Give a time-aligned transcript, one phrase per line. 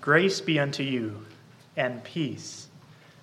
[0.00, 1.26] Grace be unto you
[1.76, 2.68] and peace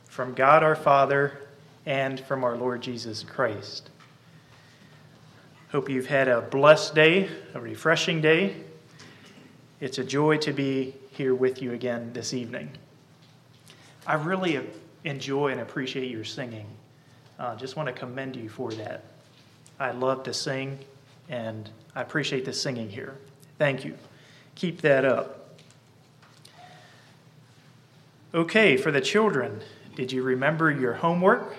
[0.05, 1.39] from God our Father
[1.87, 3.89] and from our Lord Jesus Christ.
[5.71, 8.55] Hope you've had a blessed day, a refreshing day.
[9.79, 12.69] It's a joy to be here with you again this evening.
[14.05, 14.59] I really
[15.03, 16.67] enjoy and appreciate your singing.
[17.39, 19.03] I uh, just want to commend you for that.
[19.79, 20.79] I love to sing,
[21.27, 23.15] and I appreciate the singing here.
[23.57, 23.95] Thank you.
[24.55, 25.36] Keep that up.
[28.37, 29.61] Okay, for the children,
[29.95, 31.55] did you remember your homework?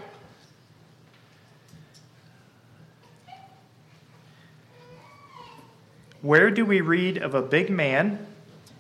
[6.23, 8.25] Where do we read of a big man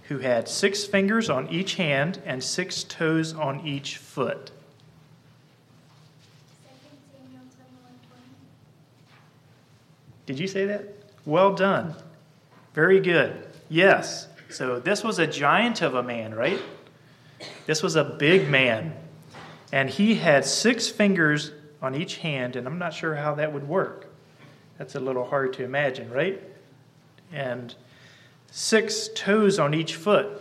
[0.04, 4.52] who had six fingers on each hand and six toes on each foot?
[10.24, 10.84] Did you say that?
[11.26, 11.96] Well done.
[12.74, 13.44] Very good.
[13.68, 14.28] Yes.
[14.50, 16.60] So this was a giant of a man, right?
[17.68, 18.94] This was a big man,
[19.72, 21.50] and he had six fingers
[21.82, 24.06] on each hand, and I'm not sure how that would work.
[24.78, 26.42] That's a little hard to imagine, right?
[27.30, 27.74] And
[28.50, 30.40] six toes on each foot.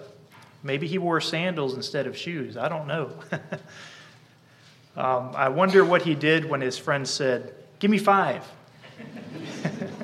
[0.63, 2.55] Maybe he wore sandals instead of shoes.
[2.55, 3.11] I don't know.
[4.95, 8.49] um, I wonder what he did when his friend said, Give me five.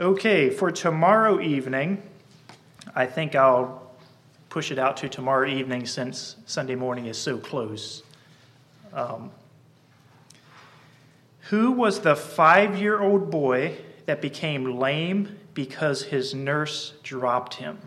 [0.00, 2.00] Okay, for tomorrow evening,
[2.94, 3.90] I think I'll
[4.48, 8.04] push it out to tomorrow evening since Sunday morning is so close.
[8.92, 9.32] Um,
[11.50, 17.80] who was the five year old boy that became lame because his nurse dropped him?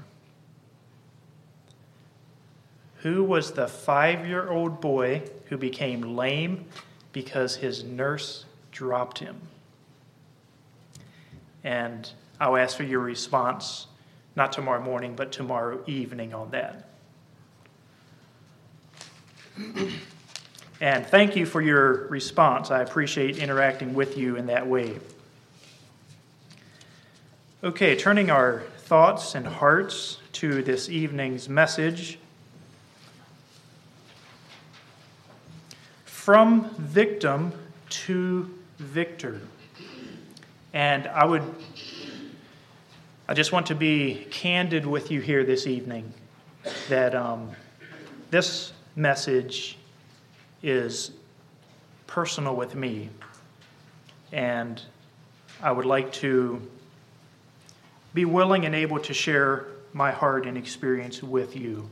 [3.04, 6.66] Who was the five year old boy who became lame
[7.14, 9.40] because his nurse dropped him?
[11.64, 12.10] And
[12.40, 13.88] I'll ask for your response,
[14.36, 16.90] not tomorrow morning, but tomorrow evening on that.
[20.82, 22.72] and thank you for your response.
[22.72, 25.00] I appreciate interacting with you in that way.
[27.64, 32.18] Okay, turning our thoughts and hearts to this evening's message.
[36.06, 37.54] From victim
[37.90, 38.50] to
[38.80, 39.42] victor.
[40.74, 41.44] And I would,
[43.28, 46.14] I just want to be candid with you here this evening
[46.88, 47.52] that um,
[48.30, 49.78] this message
[50.64, 51.12] is
[52.08, 53.10] personal with me.
[54.32, 54.82] And
[55.62, 56.62] I would like to
[58.14, 61.90] be willing and able to share my heart and experience with you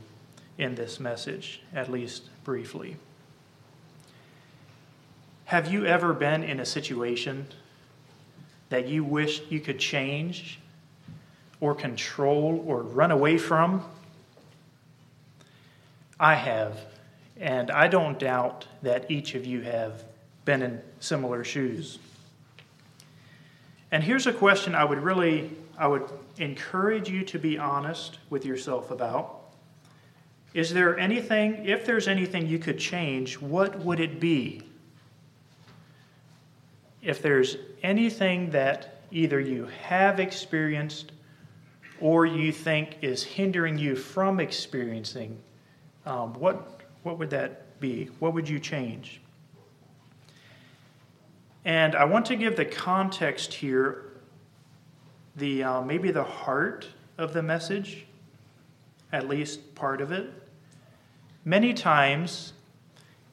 [0.57, 2.97] in this message, at least briefly.
[5.45, 7.47] Have you ever been in a situation
[8.69, 10.59] that you wish you could change
[11.59, 13.83] or control or run away from?
[16.19, 16.77] I have,
[17.39, 20.03] and I don't doubt that each of you have
[20.45, 21.99] been in similar shoes.
[23.91, 25.49] And here's a question I would really
[25.79, 26.03] I would
[26.37, 29.39] encourage you to be honest with yourself about.
[30.53, 34.61] Is there anything, if there's anything you could change, what would it be?
[37.09, 41.11] If there's anything that either you have experienced
[41.99, 45.35] or you think is hindering you from experiencing,
[46.05, 48.11] um, what, what would that be?
[48.19, 49.21] What would you change?
[51.65, 54.11] And I want to give the context here,
[55.35, 56.87] the uh, maybe the heart
[57.17, 58.05] of the message,
[59.11, 60.29] at least part of it.
[61.43, 62.53] Many times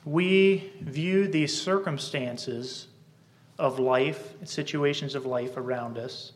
[0.07, 2.87] we view these circumstances
[3.59, 6.33] of life, situations of life around us,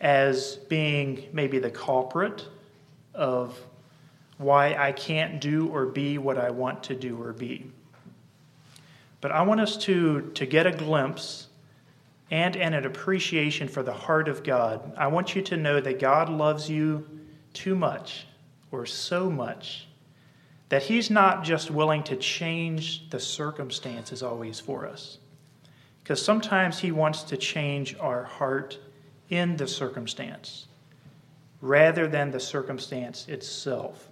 [0.00, 2.46] as being maybe the culprit
[3.14, 3.58] of
[4.38, 7.70] why I can't do or be what I want to do or be.
[9.20, 11.46] But I want us to, to get a glimpse
[12.30, 14.94] and, and an appreciation for the heart of God.
[14.96, 17.06] I want you to know that God loves you
[17.52, 18.26] too much
[18.72, 19.86] or so much
[20.70, 25.18] that He's not just willing to change the circumstances always for us
[26.02, 28.78] because sometimes He wants to change our heart
[29.30, 30.66] in the circumstance
[31.60, 34.10] rather than the circumstance itself.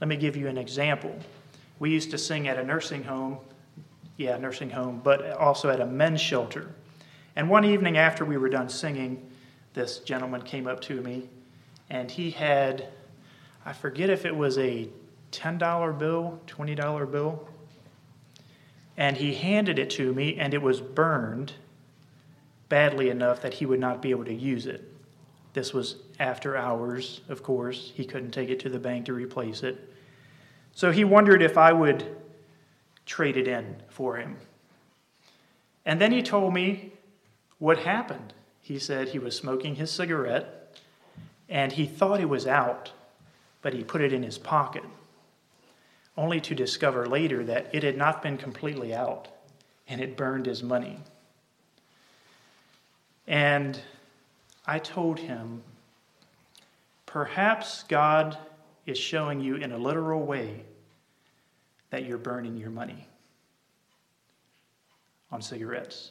[0.00, 1.14] Let me give you an example.
[1.78, 3.38] We used to sing at a nursing home,
[4.16, 6.70] yeah, nursing home, but also at a men's shelter.
[7.36, 9.30] And one evening after we were done singing,
[9.74, 11.28] this gentleman came up to me
[11.90, 12.88] and he had,
[13.66, 14.88] I forget if it was a
[15.32, 17.48] $10 bill, $20 bill,
[18.96, 21.54] and he handed it to me, and it was burned.
[22.70, 24.82] badly enough that he would not be able to use it.
[25.52, 27.92] This was after hours, of course.
[27.94, 29.92] He couldn't take it to the bank to replace it.
[30.72, 32.16] So he wondered if I would
[33.04, 34.36] trade it in for him.
[35.84, 36.92] And then he told me
[37.58, 38.32] what happened.
[38.62, 40.78] He said he was smoking his cigarette
[41.48, 42.92] and he thought it was out,
[43.62, 44.84] but he put it in his pocket,
[46.20, 49.26] only to discover later that it had not been completely out
[49.88, 50.98] and it burned his money.
[53.26, 53.80] And
[54.66, 55.62] I told him,
[57.06, 58.36] perhaps God
[58.84, 60.62] is showing you in a literal way
[61.88, 63.08] that you're burning your money
[65.32, 66.10] on cigarettes.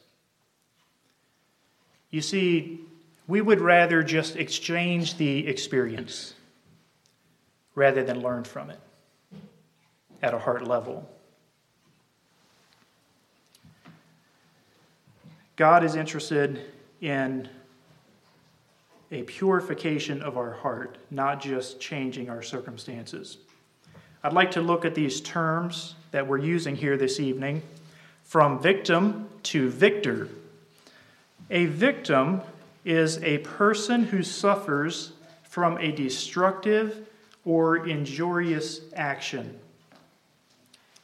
[2.10, 2.80] You see,
[3.28, 6.34] we would rather just exchange the experience
[7.76, 8.80] rather than learn from it
[10.22, 11.10] at a heart level.
[15.56, 16.62] God is interested
[17.02, 17.50] in
[19.12, 23.38] a purification of our heart, not just changing our circumstances.
[24.24, 27.62] I'd like to look at these terms that we're using here this evening
[28.24, 30.30] from victim to victor.
[31.50, 32.42] A victim
[32.86, 35.14] is a person who suffers
[35.44, 37.08] from a destructive
[37.44, 39.60] or injurious action.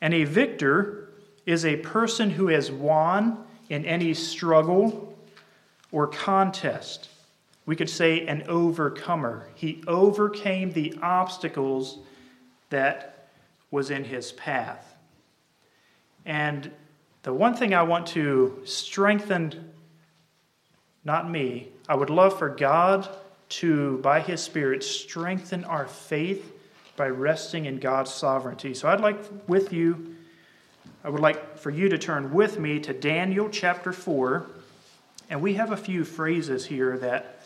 [0.01, 1.09] And a victor
[1.45, 3.37] is a person who has won
[3.69, 5.17] in any struggle
[5.91, 7.09] or contest.
[7.65, 9.47] We could say an overcomer.
[9.55, 11.99] He overcame the obstacles
[12.69, 13.29] that
[13.71, 14.95] was in his path.
[16.25, 16.71] And
[17.23, 19.71] the one thing I want to strengthen,
[21.03, 23.09] not me, I would love for God
[23.49, 26.51] to, by His Spirit, strengthen our faith
[26.95, 28.73] by resting in God's sovereignty.
[28.73, 30.15] So I'd like with you,
[31.03, 34.45] I would like for you to turn with me to Daniel chapter 4.
[35.29, 37.41] And we have a few phrases here that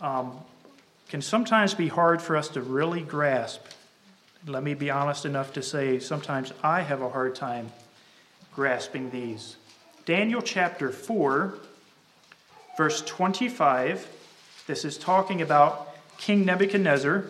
[0.00, 0.38] um,
[1.08, 3.62] can sometimes be hard for us to really grasp.
[4.46, 7.70] Let me be honest enough to say sometimes I have a hard time
[8.54, 9.56] grasping these.
[10.06, 11.54] Daniel chapter 4,
[12.76, 14.08] verse 25.
[14.66, 17.26] This is talking about King Nebuchadnezzar.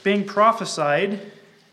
[0.00, 1.20] It's being prophesied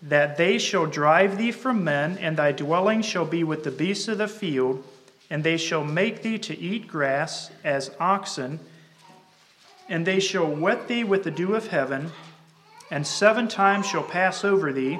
[0.02, 4.10] that they shall drive thee from men, and thy dwelling shall be with the beasts
[4.10, 4.84] of the field
[5.30, 8.60] and they shall make thee to eat grass as oxen,
[9.88, 12.12] and they shall wet thee with the dew of heaven,
[12.92, 15.00] and seven times shall pass over thee.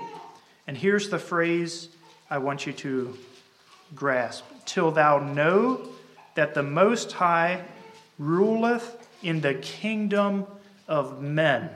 [0.66, 1.90] And here's the phrase
[2.30, 3.18] I want you to
[3.94, 5.90] grasp till thou know
[6.36, 7.66] that the Most High
[8.18, 10.46] ruleth in the kingdom
[10.88, 11.70] of men.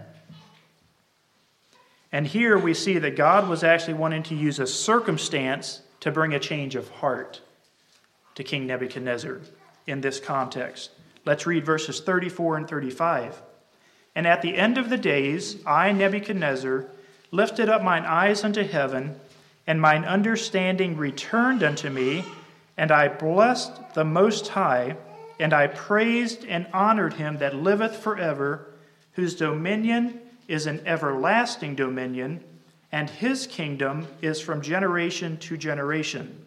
[2.12, 6.34] And here we see that God was actually wanting to use a circumstance to bring
[6.34, 7.42] a change of heart
[8.36, 9.40] to King Nebuchadnezzar
[9.88, 10.92] in this context.
[11.26, 13.42] Let's read verses 34 and 35.
[14.16, 16.86] And at the end of the days, I, Nebuchadnezzar,
[17.32, 19.16] lifted up mine eyes unto heaven,
[19.66, 22.26] and mine understanding returned unto me,
[22.78, 24.98] and I blessed the Most High,
[25.40, 28.68] and I praised and honored him that liveth forever,
[29.14, 30.21] whose dominion
[30.52, 32.44] is an everlasting dominion,
[32.92, 36.46] and his kingdom is from generation to generation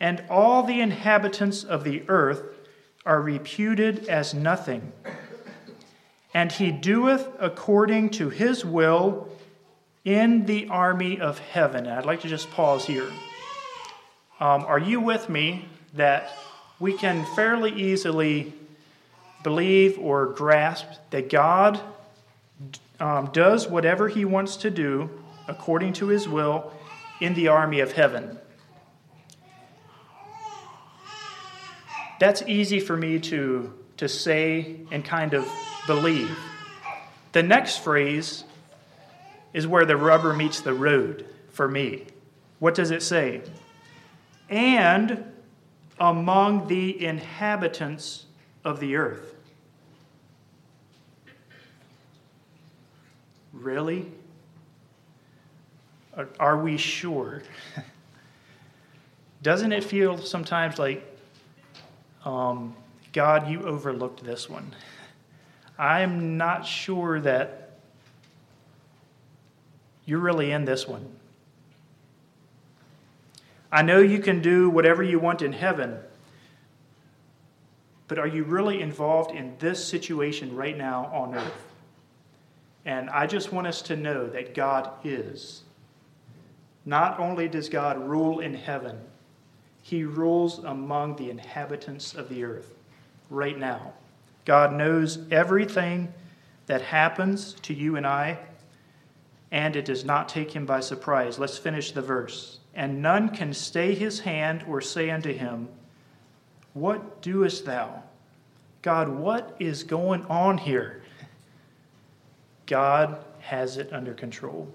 [0.00, 2.42] and all the inhabitants of the earth
[3.06, 4.92] are reputed as nothing.
[6.32, 9.28] And he doeth according to his will
[10.04, 11.86] in the army of heaven.
[11.86, 13.10] And I'd like to just pause here.
[14.40, 16.30] Um, are you with me that
[16.80, 18.52] we can fairly easily
[19.42, 21.80] believe or grasp that God
[23.04, 25.10] um, does whatever he wants to do
[25.46, 26.72] according to his will
[27.20, 28.38] in the army of heaven?
[32.18, 35.46] that's easy for me to, to say and kind of
[35.86, 36.36] believe.
[37.32, 38.44] The next phrase
[39.52, 42.06] is where the rubber meets the road for me.
[42.60, 43.42] What does it say?
[44.48, 45.32] And
[45.98, 48.26] among the inhabitants
[48.64, 49.33] of the earth.
[53.64, 54.12] Really?
[56.38, 57.42] Are we sure?
[59.42, 61.02] Doesn't it feel sometimes like
[62.26, 62.76] um,
[63.14, 64.74] God, you overlooked this one.
[65.78, 67.78] I'm not sure that
[70.04, 71.08] you're really in this one.
[73.72, 75.96] I know you can do whatever you want in heaven,
[78.08, 81.73] but are you really involved in this situation right now on earth?
[82.84, 85.62] And I just want us to know that God is.
[86.84, 88.98] Not only does God rule in heaven,
[89.82, 92.74] He rules among the inhabitants of the earth
[93.30, 93.92] right now.
[94.44, 96.12] God knows everything
[96.66, 98.38] that happens to you and I,
[99.50, 101.38] and it does not take him by surprise.
[101.38, 102.58] Let's finish the verse.
[102.74, 105.68] And none can stay his hand or say unto him,
[106.72, 108.02] What doest thou?
[108.82, 111.03] God, what is going on here?
[112.66, 114.68] God has it under control.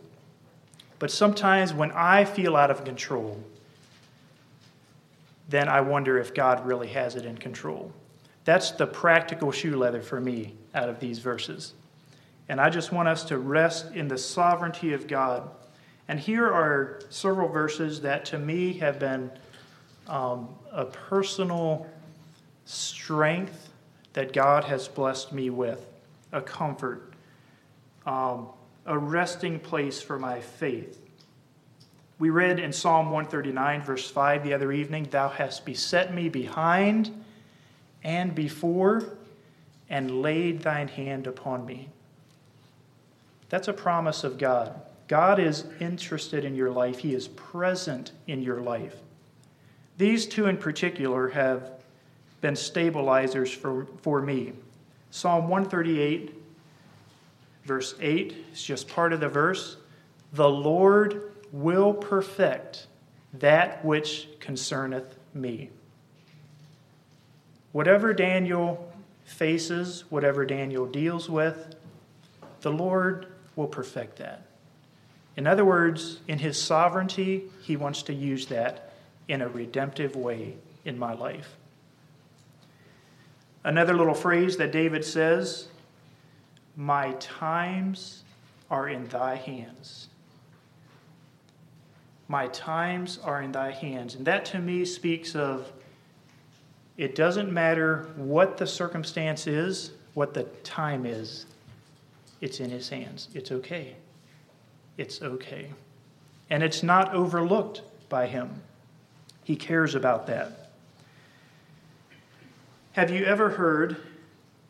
[1.00, 3.42] But sometimes when I feel out of control,
[5.48, 7.92] then I wonder if God really has it in control.
[8.46, 11.74] That's the practical shoe leather for me out of these verses.
[12.50, 15.50] And I just want us to rest in the sovereignty of God.
[16.08, 19.32] And here are several verses that to me have been
[20.08, 21.88] um, a personal
[22.66, 23.70] strength
[24.14, 25.86] that God has blessed me with,
[26.32, 27.09] a comfort,
[28.10, 28.48] um,
[28.88, 31.00] a resting place for my faith.
[32.18, 37.24] We read in Psalm 139, verse 5, the other evening, Thou hast beset me behind
[38.04, 39.04] and before,
[39.90, 41.90] and laid thine hand upon me.
[43.50, 44.82] That's a promise of God.
[45.08, 48.96] God is interested in your life, He is present in your life.
[49.98, 51.72] These two in particular have
[52.42, 54.54] been stabilizers for, for me.
[55.12, 56.39] Psalm 138
[57.70, 59.78] Verse 8 is just part of the verse.
[60.34, 62.88] The Lord will perfect
[63.32, 65.70] that which concerneth me.
[67.72, 68.92] Whatever Daniel
[69.24, 71.76] faces, whatever Daniel deals with,
[72.62, 74.48] the Lord will perfect that.
[75.38, 78.94] In other words, in his sovereignty, he wants to use that
[79.28, 81.56] in a redemptive way in my life.
[83.64, 85.68] Another little phrase that David says
[86.80, 88.24] my times
[88.72, 90.08] are in thy hands.
[92.30, 94.16] My times are in thy hands.
[94.16, 95.70] And that to me speaks of
[96.96, 101.48] it doesn't matter what the circumstance is, what the time is,
[102.40, 103.28] it's in his hands.
[103.34, 103.98] It's okay.
[104.96, 105.72] It's okay.
[106.50, 108.62] And it's not overlooked by him.
[109.44, 110.72] He cares about that.
[112.94, 113.98] Have you ever heard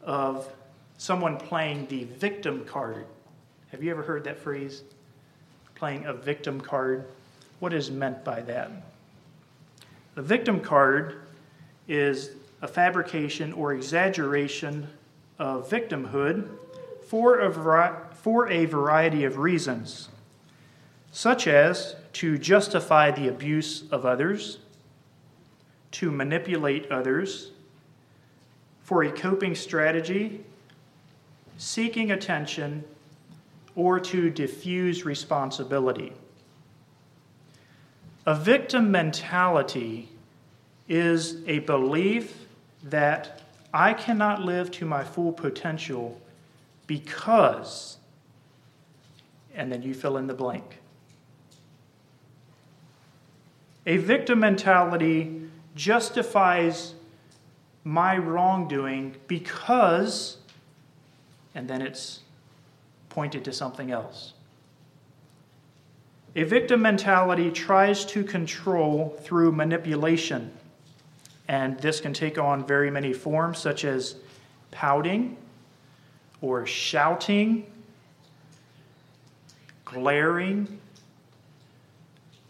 [0.01, 0.51] of
[0.99, 3.05] someone playing the victim card.
[3.71, 4.83] Have you ever heard that phrase?
[5.73, 7.05] Playing a victim card.
[7.59, 8.69] What is meant by that?
[10.15, 11.21] The victim card
[11.87, 14.89] is a fabrication or exaggeration
[15.39, 16.49] of victimhood
[17.07, 20.09] for a, vari- for a variety of reasons,
[21.11, 24.57] such as to justify the abuse of others,
[25.91, 27.51] to manipulate others,
[28.83, 30.43] for a coping strategy
[31.59, 32.85] seeking attention,
[33.75, 36.13] or to diffuse responsibility.
[38.25, 40.07] A victim mentality
[40.87, 42.45] is a belief
[42.83, 43.41] that
[43.73, 46.19] I cannot live to my full potential
[46.87, 47.97] because,
[49.53, 50.79] and then you fill in the blank.
[53.85, 55.41] A victim mentality
[55.75, 56.93] justifies
[57.83, 60.38] my wrongdoing because
[61.59, 62.21] and then it's
[63.09, 64.31] pointed to something else.
[66.37, 70.53] A victim mentality tries to control through manipulation,
[71.49, 74.15] and this can take on very many forms, such as
[74.71, 75.35] pouting
[76.39, 77.69] or shouting,
[79.83, 80.79] glaring,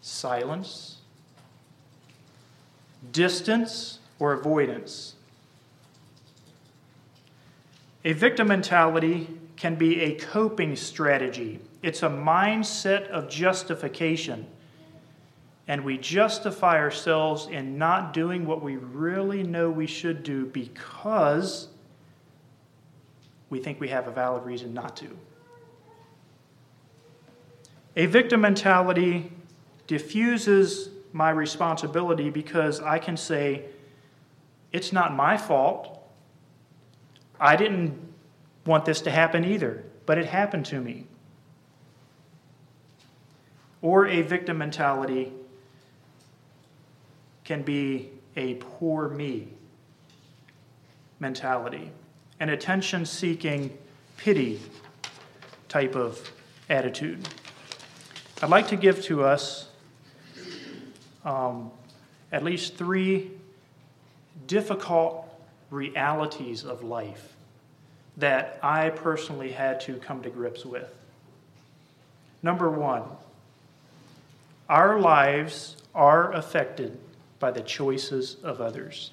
[0.02, 0.98] silence,
[3.10, 5.16] distance, or avoidance.
[8.04, 14.46] A victim mentality can be a coping strategy, it's a mindset of justification.
[15.68, 21.68] And we justify ourselves in not doing what we really know we should do because
[23.50, 25.16] we think we have a valid reason not to.
[27.94, 29.30] A victim mentality
[29.86, 33.66] diffuses my responsibility because I can say,
[34.72, 35.99] it's not my fault.
[37.40, 37.98] I didn't
[38.66, 41.06] want this to happen either, but it happened to me.
[43.80, 45.32] Or a victim mentality
[47.44, 49.48] can be a poor me
[51.18, 51.90] mentality,
[52.40, 53.76] an attention seeking,
[54.18, 54.60] pity
[55.68, 56.30] type of
[56.68, 57.26] attitude.
[58.42, 59.68] I'd like to give to us
[61.24, 61.70] um,
[62.32, 63.30] at least three
[64.46, 65.26] difficult
[65.70, 67.29] realities of life
[68.16, 70.92] that I personally had to come to grips with.
[72.42, 73.04] Number one,
[74.68, 76.98] our lives are affected
[77.38, 79.10] by the choices of others.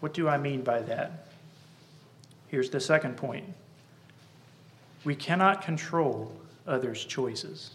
[0.00, 1.26] What do I mean by that?
[2.48, 3.44] Here's the second point
[5.04, 6.32] we cannot control
[6.66, 7.70] others' choices.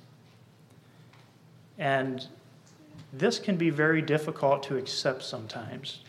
[1.78, 2.28] And
[3.12, 6.00] this can be very difficult to accept sometimes.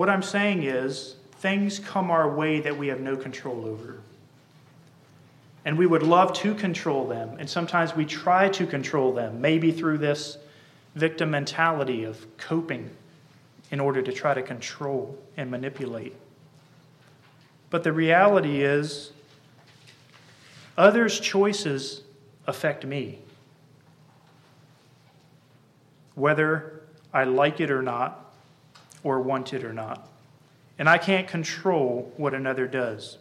[0.00, 4.00] What I'm saying is, things come our way that we have no control over.
[5.66, 7.36] And we would love to control them.
[7.38, 10.38] And sometimes we try to control them, maybe through this
[10.94, 12.88] victim mentality of coping
[13.70, 16.16] in order to try to control and manipulate.
[17.68, 19.12] But the reality is,
[20.78, 22.04] others' choices
[22.46, 23.18] affect me.
[26.14, 28.28] Whether I like it or not,
[29.02, 30.08] or want it or not.
[30.78, 33.18] And I can't control what another does.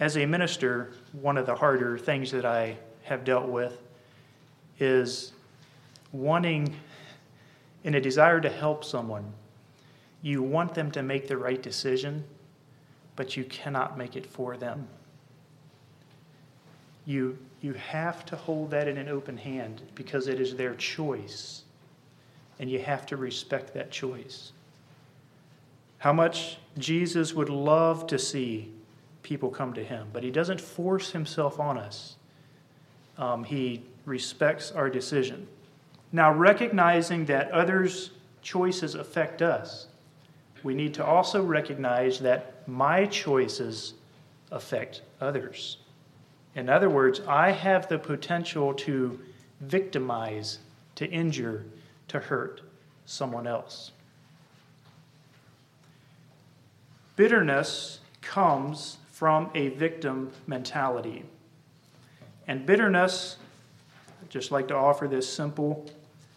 [0.00, 3.80] As a minister, one of the harder things that I have dealt with
[4.78, 5.32] is
[6.12, 6.74] wanting,
[7.84, 9.32] in a desire to help someone,
[10.22, 12.24] you want them to make the right decision,
[13.16, 14.86] but you cannot make it for them.
[17.06, 21.62] You, you have to hold that in an open hand because it is their choice,
[22.58, 24.52] and you have to respect that choice.
[25.98, 28.72] How much Jesus would love to see
[29.22, 32.16] people come to him, but he doesn't force himself on us.
[33.16, 35.46] Um, he respects our decision.
[36.12, 38.10] Now, recognizing that others'
[38.42, 39.88] choices affect us,
[40.62, 43.94] we need to also recognize that my choices
[44.50, 45.78] affect others.
[46.54, 49.20] In other words, I have the potential to
[49.60, 50.58] victimize,
[50.94, 51.64] to injure,
[52.08, 52.62] to hurt
[53.06, 53.92] someone else.
[57.16, 61.24] Bitterness comes from a victim mentality.
[62.46, 63.36] And bitterness,
[64.22, 65.90] I'd just like to offer this simple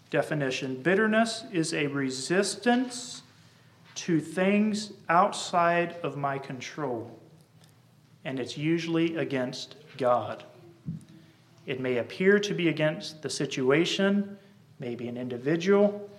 [0.09, 3.23] definition bitterness is a resistance
[3.95, 7.19] to things outside of my control,
[8.25, 10.43] and it's usually against God.
[11.65, 14.37] It may appear to be against the situation,
[14.81, 16.09] maybe an individual,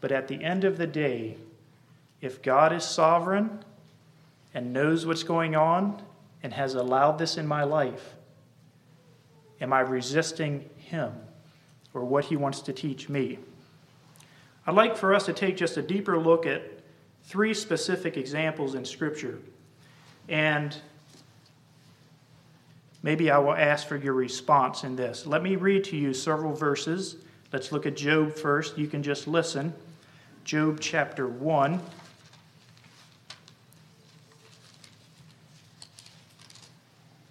[0.00, 1.36] but at the end of the day,
[2.22, 3.62] if God is sovereign
[4.54, 6.02] and knows what's going on
[6.42, 8.14] and has allowed this in my life,
[9.60, 11.12] am I resisting Him
[11.92, 13.38] or what He wants to teach me?
[14.66, 16.62] I'd like for us to take just a deeper look at
[17.24, 19.38] three specific examples in Scripture.
[20.26, 20.74] And
[23.02, 25.26] maybe I will ask for your response in this.
[25.26, 27.16] Let me read to you several verses.
[27.52, 28.76] Let's look at Job first.
[28.76, 29.72] You can just listen.
[30.44, 31.80] Job chapter 1.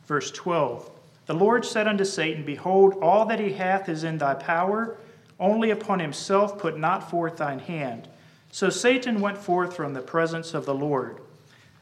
[0.06, 0.90] Verse 12
[1.26, 4.98] The Lord said unto Satan, Behold, all that he hath is in thy power,
[5.40, 8.08] only upon himself put not forth thine hand.
[8.52, 11.20] So Satan went forth from the presence of the Lord.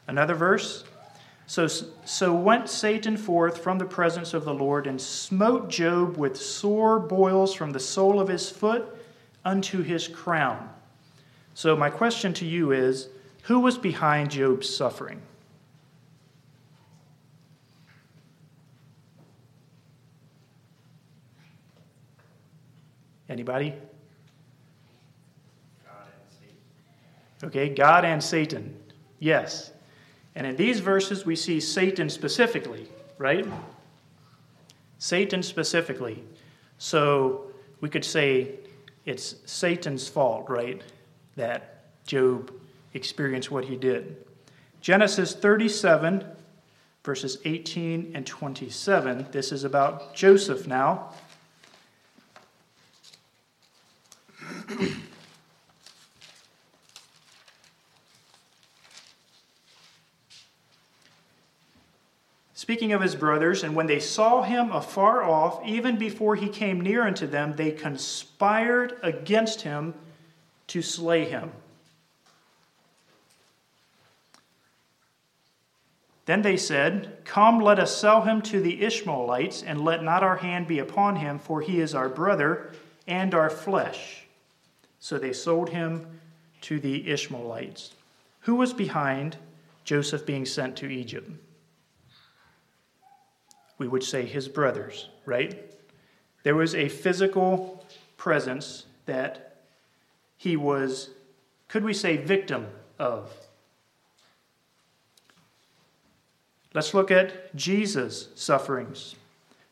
[0.08, 0.84] Another verse.
[1.46, 6.36] So, so went Satan forth from the presence of the Lord and smote Job with
[6.36, 8.86] sore boils from the sole of his foot
[9.44, 10.70] unto his crown.
[11.52, 13.08] So, my question to you is
[13.42, 15.20] who was behind Job's suffering?
[23.28, 23.74] Anybody?
[25.84, 26.06] God
[27.44, 28.74] okay, God and Satan.
[29.18, 29.73] Yes.
[30.34, 33.46] And in these verses, we see Satan specifically, right?
[34.98, 36.24] Satan specifically.
[36.78, 38.56] So we could say
[39.04, 40.82] it's Satan's fault, right?
[41.36, 42.52] That Job
[42.94, 44.16] experienced what he did.
[44.80, 46.24] Genesis 37,
[47.04, 49.26] verses 18 and 27.
[49.30, 51.12] This is about Joseph now.
[62.64, 66.80] Speaking of his brothers, and when they saw him afar off, even before he came
[66.80, 69.92] near unto them, they conspired against him
[70.68, 71.52] to slay him.
[76.24, 80.36] Then they said, Come, let us sell him to the Ishmaelites, and let not our
[80.36, 82.72] hand be upon him, for he is our brother
[83.06, 84.24] and our flesh.
[85.00, 86.18] So they sold him
[86.62, 87.92] to the Ishmaelites.
[88.40, 89.36] Who was behind
[89.84, 91.30] Joseph being sent to Egypt?
[93.78, 95.70] We would say his brothers, right?
[96.42, 97.84] There was a physical
[98.16, 99.56] presence that
[100.36, 101.10] he was,
[101.68, 102.66] could we say, victim
[102.98, 103.32] of.
[106.74, 109.14] Let's look at Jesus' sufferings.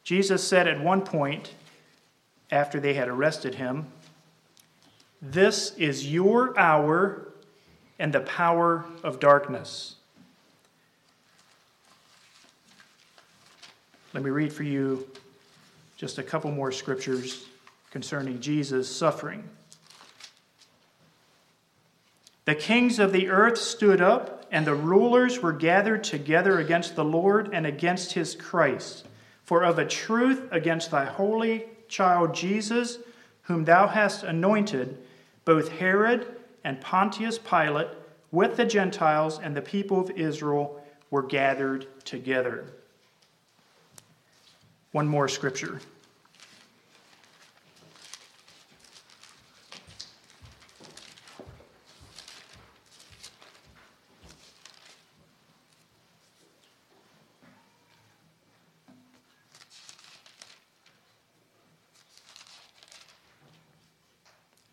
[0.04, 1.54] Jesus said at one point,
[2.50, 3.86] after they had arrested him,
[5.20, 7.28] This is your hour
[7.98, 9.96] and the power of darkness.
[14.14, 15.08] Let me read for you
[15.96, 17.46] just a couple more scriptures
[17.90, 19.48] concerning Jesus' suffering.
[22.44, 27.04] The kings of the earth stood up, and the rulers were gathered together against the
[27.04, 29.06] Lord and against his Christ.
[29.44, 32.98] For of a truth, against thy holy child Jesus,
[33.42, 34.98] whom thou hast anointed,
[35.46, 36.26] both Herod
[36.64, 37.88] and Pontius Pilate,
[38.30, 42.66] with the Gentiles and the people of Israel, were gathered together.
[44.92, 45.80] One more scripture.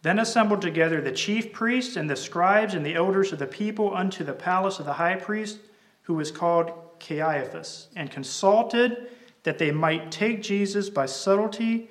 [0.02, 3.96] Then assembled together the chief priests and the scribes and the elders of the people
[3.96, 5.60] unto the palace of the high priest,
[6.04, 9.10] who was called Caiaphas, and consulted
[9.50, 11.90] that they might take Jesus by subtlety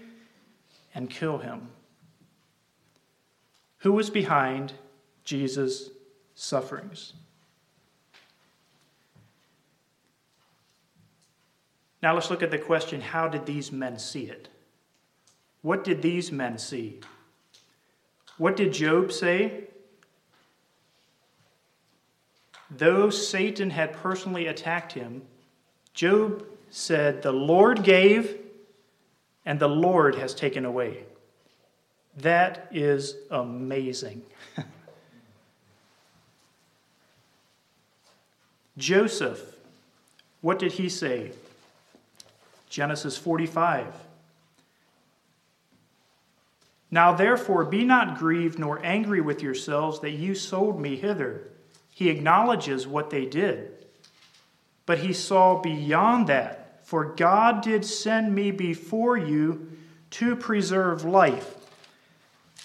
[0.94, 1.70] and kill him.
[3.78, 4.74] Who was behind
[5.24, 5.90] Jesus'
[6.36, 7.14] sufferings?
[12.00, 14.48] Now let's look at the question how did these men see it?
[15.62, 17.00] What did these men see?
[18.36, 19.64] What did Job say?
[22.70, 25.22] Though Satan had personally attacked him,
[25.92, 28.36] Job said, The Lord gave,
[29.44, 31.04] and the Lord has taken away.
[32.18, 34.22] That is amazing.
[38.76, 39.40] Joseph,
[40.40, 41.32] what did he say?
[42.68, 43.86] Genesis 45.
[46.90, 51.50] Now therefore be not grieved nor angry with yourselves that you sold me hither.
[51.90, 53.86] He acknowledges what they did.
[54.88, 59.70] But he saw beyond that, for God did send me before you
[60.12, 61.56] to preserve life.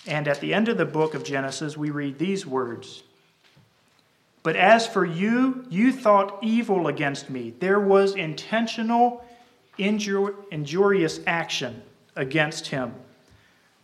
[0.07, 3.03] And at the end of the book of Genesis, we read these words
[4.41, 7.55] But as for you, you thought evil against me.
[7.59, 9.25] There was intentional,
[9.77, 11.83] injur- injurious action
[12.15, 12.93] against him.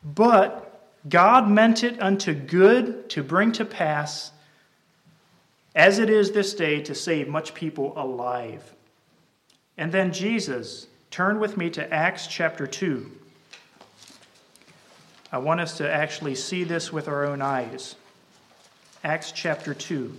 [0.01, 4.31] But God meant it unto good to bring to pass,
[5.79, 8.75] as it is this day, to save much people alive.
[9.77, 13.09] And then Jesus, turn with me to Acts chapter 2.
[15.31, 17.95] I want us to actually see this with our own eyes.
[19.05, 20.17] Acts chapter 2.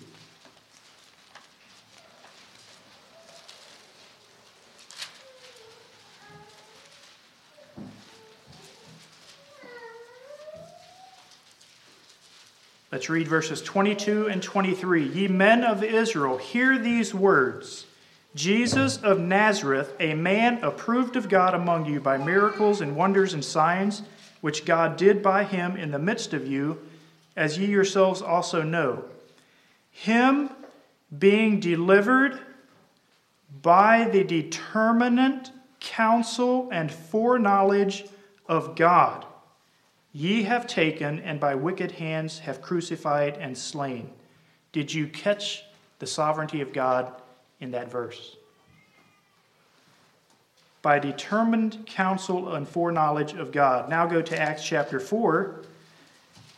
[13.01, 15.09] Let's read verses 22 and 23.
[15.09, 17.87] Ye men of Israel, hear these words
[18.35, 23.43] Jesus of Nazareth, a man approved of God among you by miracles and wonders and
[23.43, 24.03] signs,
[24.43, 26.79] which God did by him in the midst of you,
[27.37, 29.07] as ye yourselves also know.
[29.91, 30.51] Him
[31.19, 32.39] being delivered
[33.63, 38.05] by the determinate counsel and foreknowledge
[38.47, 39.25] of God
[40.13, 44.11] Ye have taken, and by wicked hands have crucified and slain.
[44.73, 45.65] Did you catch
[45.99, 47.13] the sovereignty of God
[47.61, 48.37] in that verse?
[50.83, 53.89] By determined counsel and foreknowledge of God.
[53.89, 55.63] Now go to Acts chapter 4,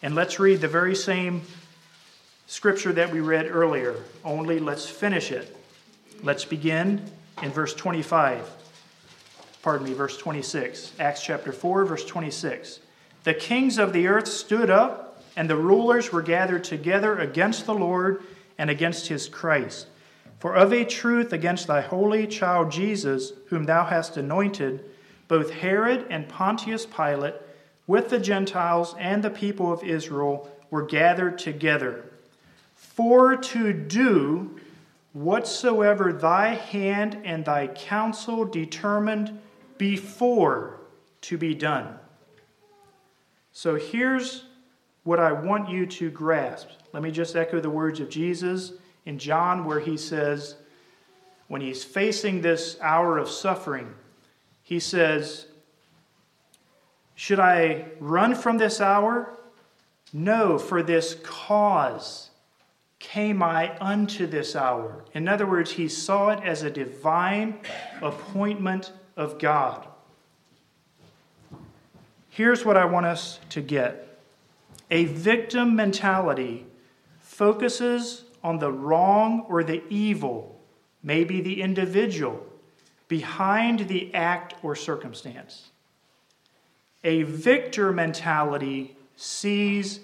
[0.03, 1.43] and let's read the very same
[2.47, 5.57] scripture that we read earlier, only let's finish it.
[6.23, 7.03] Let's begin
[7.43, 8.49] in verse 25.
[9.63, 10.93] Pardon me, verse 26.
[10.99, 12.81] Acts chapter 4, verse 26.
[13.25, 17.75] The kings of the earth stood up, and the rulers were gathered together against the
[17.75, 18.23] Lord
[18.59, 19.87] and against his Christ.
[20.41, 24.85] For of a truth, against thy holy child Jesus, whom thou hast anointed,
[25.29, 27.35] both Herod and Pontius Pilate,
[27.87, 32.05] with the Gentiles and the people of Israel, were gathered together,
[32.75, 34.59] for to do
[35.13, 39.39] whatsoever thy hand and thy counsel determined
[39.79, 40.81] before
[41.21, 41.99] to be done.
[43.53, 44.45] So here's
[45.05, 46.69] what I want you to grasp.
[46.93, 48.73] Let me just echo the words of Jesus
[49.05, 50.57] in John, where he says,
[51.49, 53.95] when he's facing this hour of suffering,
[54.63, 55.47] he says,
[57.15, 59.39] Should I run from this hour?
[60.13, 62.31] No, for this cause
[62.99, 65.05] came I unto this hour.
[65.13, 67.59] In other words, he saw it as a divine
[68.01, 69.89] appointment of God.
[72.33, 74.09] Here's what I want us to get
[74.91, 76.65] a victim mentality
[77.21, 80.59] focuses on the wrong or the evil,
[81.03, 82.43] maybe the individual,
[83.07, 85.69] behind the act or circumstance.
[87.05, 90.01] A victor mentality sees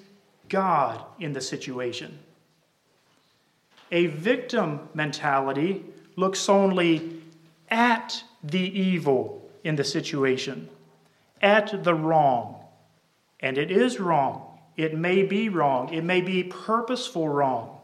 [0.50, 2.18] God in the situation.
[3.90, 5.82] A victim mentality
[6.16, 7.22] looks only
[7.70, 10.68] at the evil in the situation,
[11.40, 12.64] at the wrong.
[13.40, 14.58] And it is wrong.
[14.76, 15.92] It may be wrong.
[15.92, 17.80] It may be purposeful wrong.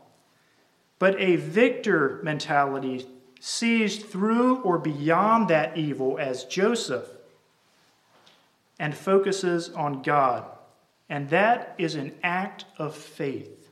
[0.99, 3.07] But a victor mentality
[3.41, 7.07] sees through or beyond that evil as Joseph
[8.79, 10.45] and focuses on God.
[11.09, 13.71] And that is an act of faith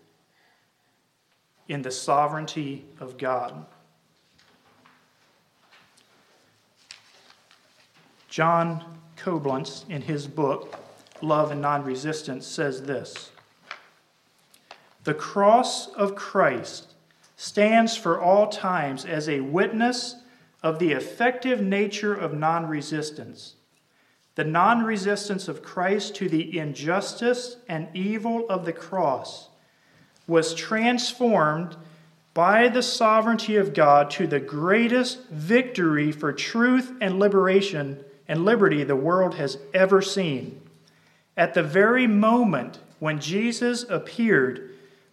[1.68, 3.64] in the sovereignty of God.
[8.29, 8.85] John
[9.16, 10.79] Coblentz, in his book,
[11.20, 13.31] Love and Non Resistance, says this
[15.05, 16.94] The cross of Christ
[17.37, 20.16] stands for all times as a witness
[20.62, 23.57] of the effective nature of non resistance
[24.35, 29.48] the non resistance of Christ to the injustice and evil of the cross
[30.27, 31.77] was transformed
[32.33, 38.85] by the sovereignty of God to the greatest victory for truth and liberation and liberty
[38.85, 40.61] the world has ever seen.
[41.37, 44.70] At the very moment when Jesus appeared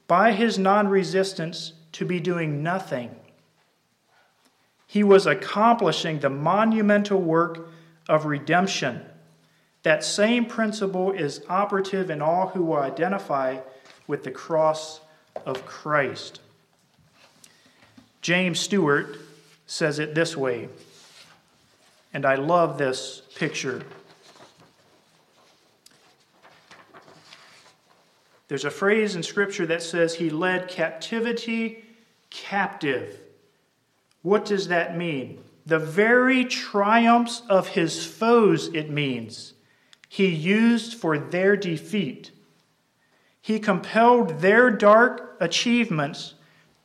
[0.07, 3.15] by his non resistance to be doing nothing,
[4.85, 7.69] he was accomplishing the monumental work
[8.07, 9.01] of redemption.
[9.83, 13.59] That same principle is operative in all who will identify
[14.07, 14.99] with the cross
[15.45, 16.41] of Christ.
[18.21, 19.17] James Stewart
[19.67, 20.67] says it this way,
[22.13, 23.83] and I love this picture.
[28.47, 31.85] There's a phrase in Scripture that says, He led captivity
[32.29, 33.19] captive.
[34.21, 35.43] What does that mean?
[35.65, 39.53] The very triumphs of his foes, it means,
[40.07, 42.31] he used for their defeat.
[43.39, 46.33] He compelled their dark achievements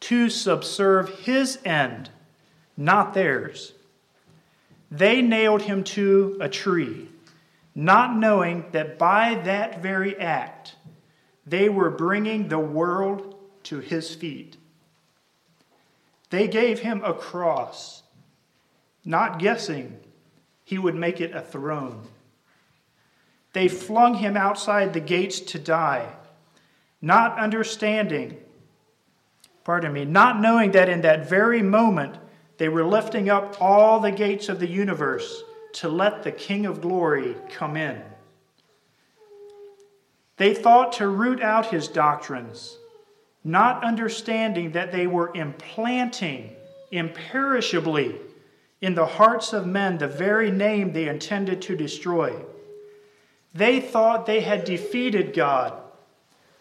[0.00, 2.10] to subserve his end,
[2.76, 3.73] not theirs.
[4.94, 7.08] They nailed him to a tree,
[7.74, 10.76] not knowing that by that very act,
[11.44, 14.56] they were bringing the world to his feet.
[16.30, 18.04] They gave him a cross,
[19.04, 19.98] not guessing
[20.62, 22.06] he would make it a throne.
[23.52, 26.08] They flung him outside the gates to die,
[27.02, 28.36] not understanding,
[29.64, 32.16] pardon me, not knowing that in that very moment
[32.56, 35.42] they were lifting up all the gates of the universe
[35.74, 38.00] to let the King of glory come in.
[40.36, 42.78] They thought to root out his doctrines,
[43.42, 46.50] not understanding that they were implanting
[46.90, 48.16] imperishably
[48.80, 52.34] in the hearts of men the very name they intended to destroy.
[53.54, 55.80] They thought they had defeated God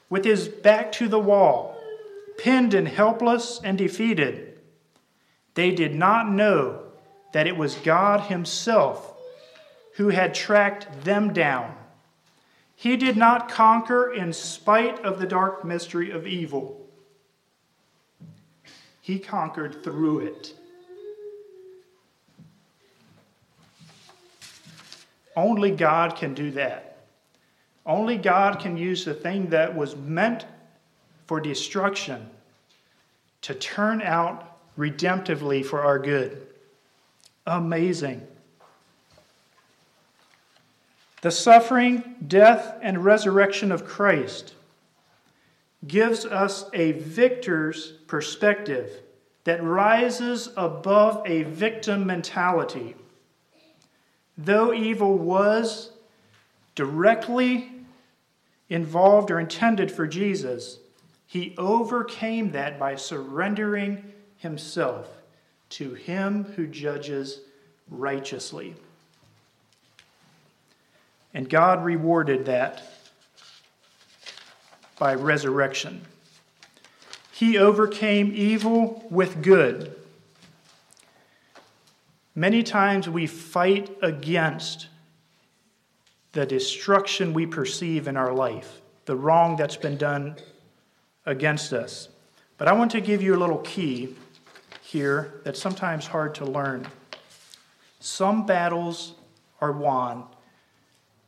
[0.10, 1.76] with his back to the wall,
[2.38, 4.53] pinned and helpless and defeated.
[5.56, 6.84] They did not know
[7.34, 9.14] that it was God Himself
[9.96, 11.76] who had tracked them down.
[12.76, 16.88] He did not conquer in spite of the dark mystery of evil,
[19.02, 20.54] He conquered through it.
[25.36, 27.06] Only God can do that.
[27.86, 30.46] Only God can use the thing that was meant
[31.26, 32.30] for destruction
[33.42, 36.48] to turn out redemptively for our good.
[37.46, 38.26] Amazing.
[41.22, 44.56] The suffering, death, and resurrection of Christ
[45.88, 49.02] gives us a victor's perspective
[49.44, 52.96] that rises above a victim mentality.
[54.38, 55.92] Though evil was
[56.76, 57.72] directly
[58.70, 60.80] involved or intended for Jesus,
[61.28, 64.13] he overcame that by surrendering
[64.44, 65.10] himself
[65.70, 67.40] to him who judges
[67.90, 68.76] righteously.
[71.34, 72.84] And God rewarded that
[75.00, 76.02] by resurrection.
[77.32, 79.96] He overcame evil with good.
[82.36, 84.88] Many times we fight against
[86.34, 90.36] the destruction we perceive in our life, the wrong that's been done
[91.26, 92.10] against us.
[92.58, 94.16] But I want to give you a little key
[94.94, 96.88] here that's sometimes hard to learn.
[98.00, 99.16] Some battles
[99.60, 100.26] are won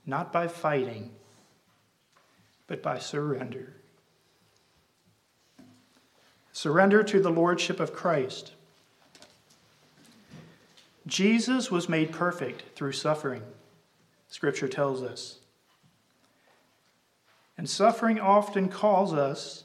[0.06, 1.10] not by fighting,
[2.67, 3.73] but by surrender.
[6.54, 8.51] Surrender to the Lordship of Christ.
[11.08, 13.41] Jesus was made perfect through suffering,
[14.30, 15.39] Scripture tells us.
[17.58, 19.63] And suffering often calls us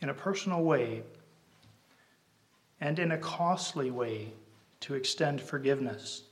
[0.00, 1.04] in a personal way
[2.80, 4.32] and in a costly way
[4.80, 6.22] to extend forgiveness.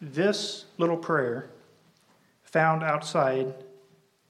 [0.00, 1.50] This little prayer,
[2.44, 3.54] found outside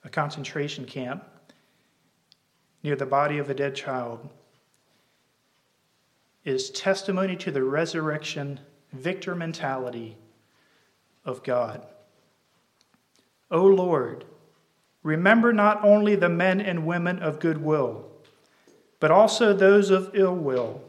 [0.05, 1.25] a concentration camp
[2.83, 4.29] near the body of a dead child,
[6.45, 8.59] is testimony to the resurrection
[8.93, 10.17] victor mentality
[11.25, 11.87] of God.
[13.51, 14.25] O Lord,
[15.03, 18.07] remember not only the men and women of good will,
[18.99, 20.83] but also those of ill will.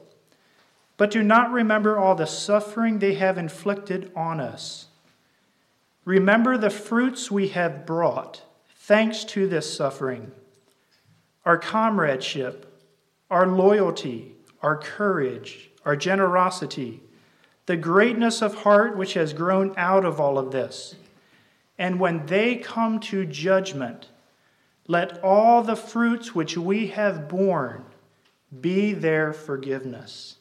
[0.98, 4.88] But do not remember all the suffering they have inflicted on us.
[6.06, 8.44] Remember the fruits we have brought
[8.76, 10.32] thanks to this suffering
[11.44, 12.80] our comradeship,
[13.32, 17.02] our loyalty, our courage, our generosity,
[17.66, 20.96] the greatness of heart which has grown out of all of this.
[21.82, 24.08] And when they come to judgment,
[24.88, 27.84] let all the fruits which we have borne
[28.62, 30.36] be their forgiveness.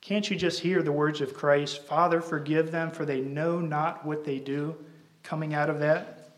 [0.00, 4.04] Can't you just hear the words of Christ, Father, forgive them, for they know not
[4.04, 4.74] what they do,
[5.22, 6.30] coming out of that?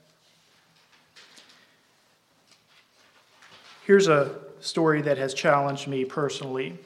[3.87, 6.79] Here's a story that has challenged me personally.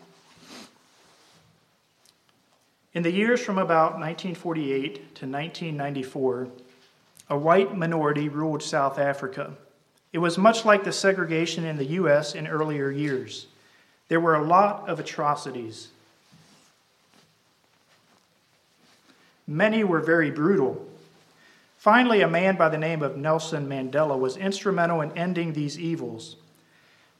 [2.94, 6.48] In the years from about 1948 to 1994,
[7.30, 9.52] a white minority ruled South Africa.
[10.12, 12.34] It was much like the segregation in the U.S.
[12.34, 13.46] in earlier years.
[14.08, 15.88] There were a lot of atrocities.
[19.46, 20.86] Many were very brutal.
[21.76, 26.36] Finally, a man by the name of Nelson Mandela was instrumental in ending these evils.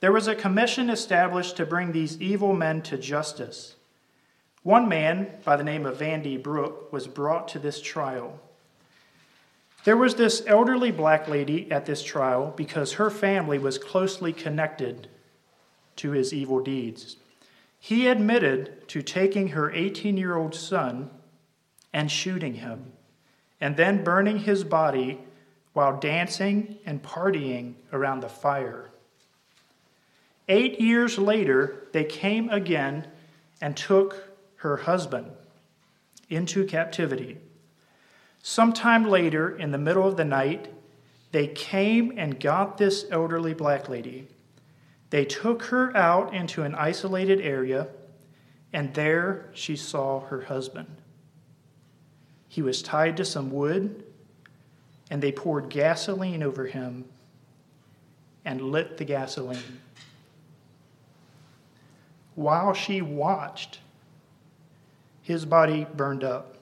[0.00, 3.74] There was a commission established to bring these evil men to justice.
[4.62, 8.40] One man by the name of Van de Broek was brought to this trial.
[9.85, 15.09] There was this elderly black lady at this trial because her family was closely connected
[15.97, 17.16] to his evil deeds.
[17.79, 21.11] He admitted to taking her 18 year old son
[21.92, 22.92] and shooting him,
[23.61, 25.21] and then burning his body
[25.73, 28.90] while dancing and partying around the fire.
[30.49, 33.07] Eight years later, they came again
[33.61, 34.27] and took
[34.59, 35.31] her husband
[36.29, 37.38] into captivity.
[38.42, 40.73] Sometime later, in the middle of the night,
[41.33, 44.29] they came and got this elderly black lady.
[45.11, 47.88] They took her out into an isolated area,
[48.73, 50.88] and there she saw her husband.
[52.49, 54.05] He was tied to some wood,
[55.11, 57.05] and they poured gasoline over him
[58.44, 59.81] and lit the gasoline
[62.38, 63.81] while she watched,
[65.28, 66.56] his body burned up.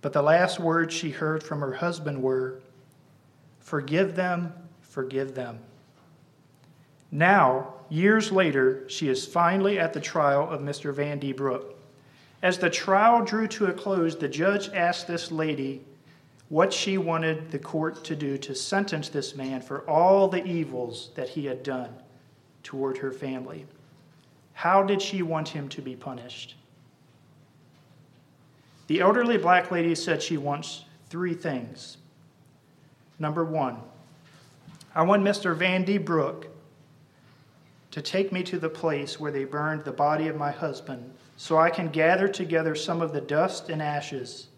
[0.00, 2.60] But the last words she heard from her husband were,
[3.60, 5.60] Forgive them, forgive them.
[7.12, 10.92] Now, years later, she is finally at the trial of Mr.
[10.92, 11.76] Van de Broek.
[12.42, 15.80] As the trial drew to a close, the judge asked this lady
[16.48, 21.10] what she wanted the court to do to sentence this man for all the evils
[21.14, 21.94] that he had done
[22.64, 23.64] toward her family.
[24.54, 26.56] How did she want him to be punished?
[28.92, 31.96] The elderly black lady said she wants three things.
[33.18, 33.78] Number one,
[34.94, 35.56] I want Mr.
[35.56, 36.48] Van de Broek
[37.90, 41.56] to take me to the place where they burned the body of my husband so
[41.56, 44.48] I can gather together some of the dust and ashes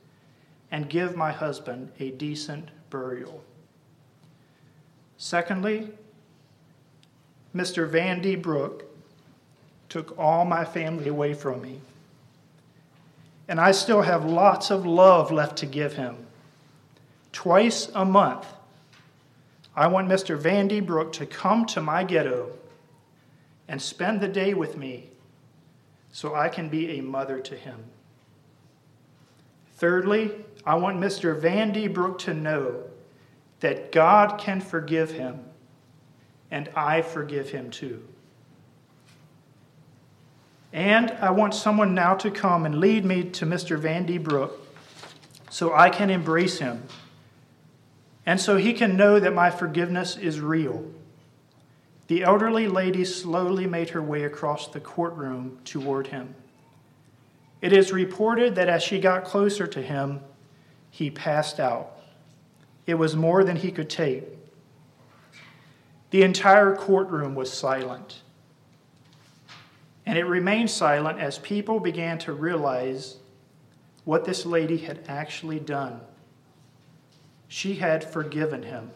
[0.73, 3.41] and give my husband a decent burial.
[5.17, 5.91] Secondly,
[7.55, 7.89] Mr.
[7.89, 8.83] Van de Broek
[9.89, 11.79] took all my family away from me.
[13.49, 16.17] And I still have lots of love left to give him.
[17.33, 18.47] Twice a month,
[19.77, 20.39] I want Mr.
[20.39, 22.51] Van de Broek to come to my ghetto
[23.69, 25.11] and spend the day with me
[26.13, 27.83] so I can be a mother to him.
[29.77, 30.31] Thirdly,
[30.65, 31.39] I want Mr.
[31.39, 32.85] Van de Broek to know
[33.61, 35.41] that God can forgive him,
[36.51, 38.03] and I forgive him too.
[40.75, 43.79] And I want someone now to come and lead me to Mr.
[43.79, 44.61] Van de Broek
[45.49, 46.83] so I can embrace him
[48.27, 50.85] and so he can know that my forgiveness is real.
[52.09, 56.35] The elderly lady slowly made her way across the courtroom toward him.
[57.63, 60.23] It is reported that as she got closer to him,
[60.91, 62.01] he passed out.
[62.85, 64.25] It was more than he could take.
[66.11, 68.24] The entire courtroom was silent.
[70.07, 73.17] And it remained silent as people began to realize
[74.05, 76.01] what this lady had actually done.
[77.49, 78.91] She had forgiven him.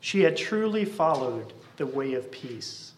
[0.00, 2.92] She had truly followed the way of peace.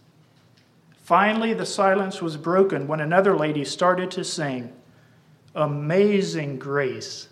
[1.02, 4.70] Finally, the silence was broken when another lady started to sing,
[5.54, 7.28] Amazing Grace,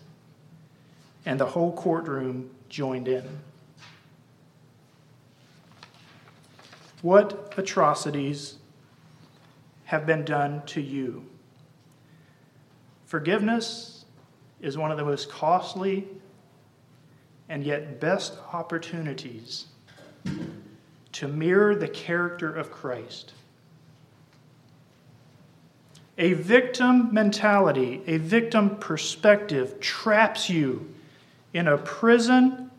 [1.25, 3.23] and the whole courtroom joined in.
[7.03, 8.56] What atrocities
[9.87, 11.25] have been done to you?
[13.05, 14.03] Forgiveness
[14.59, 16.05] is one of the most costly
[17.47, 19.67] and yet best opportunities
[21.13, 23.31] to mirror the character of Christ.
[26.17, 30.93] A victim mentality, a victim perspective traps you
[31.53, 32.69] in a prison,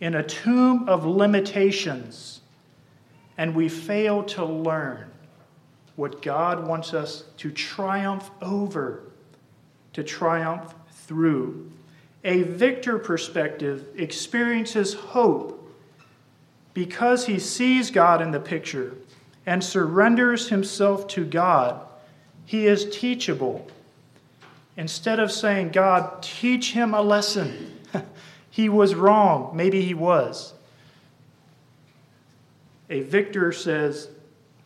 [0.00, 2.40] in a tomb of limitations,
[3.38, 5.12] and we fail to learn
[5.96, 9.02] what God wants us to triumph over,
[9.94, 11.70] to triumph through.
[12.24, 15.56] A victor perspective experiences hope
[16.74, 18.94] because he sees God in the picture
[19.46, 21.80] and surrenders himself to God,
[22.44, 23.66] he is teachable.
[24.76, 27.80] Instead of saying, God, teach him a lesson,
[28.50, 30.52] he was wrong, maybe he was.
[32.90, 34.08] A victor says,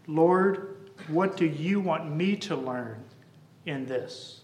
[0.06, 0.69] Lord,
[1.10, 3.02] what do you want me to learn
[3.66, 4.40] in this?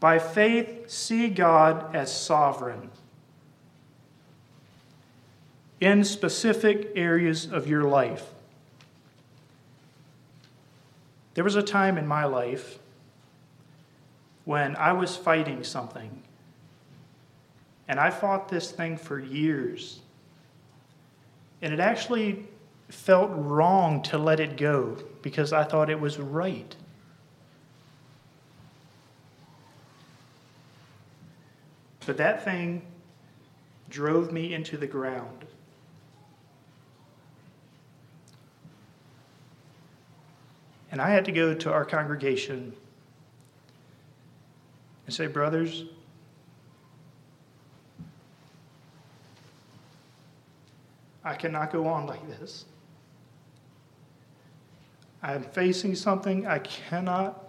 [0.00, 2.90] By faith, see God as sovereign
[5.80, 8.24] in specific areas of your life.
[11.34, 12.78] There was a time in my life
[14.44, 16.22] when I was fighting something,
[17.86, 20.00] and I fought this thing for years.
[21.62, 22.46] And it actually
[22.88, 26.74] felt wrong to let it go because I thought it was right.
[32.06, 32.82] But that thing
[33.90, 35.44] drove me into the ground.
[40.90, 42.72] And I had to go to our congregation
[45.04, 45.84] and say, Brothers,
[51.22, 52.64] I cannot go on like this.
[55.22, 57.44] I am facing something I cannot